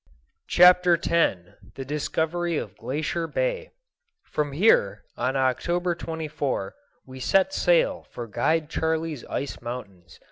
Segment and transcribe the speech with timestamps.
[0.47, 1.07] Chapter X
[1.75, 3.69] The Discovery of Glacier Bay
[4.23, 6.73] From here, on October 24,
[7.05, 10.19] we set sail for Guide Charley's ice mountains.